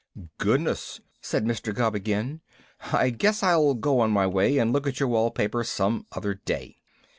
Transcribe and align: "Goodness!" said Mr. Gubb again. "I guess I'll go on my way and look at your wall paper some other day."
"Goodness!" 0.39 0.99
said 1.21 1.45
Mr. 1.45 1.75
Gubb 1.75 1.93
again. 1.93 2.41
"I 2.91 3.11
guess 3.11 3.43
I'll 3.43 3.75
go 3.75 3.99
on 3.99 4.09
my 4.09 4.25
way 4.25 4.57
and 4.57 4.73
look 4.73 4.87
at 4.87 4.99
your 4.99 5.09
wall 5.09 5.29
paper 5.29 5.63
some 5.63 6.07
other 6.11 6.33
day." 6.33 6.77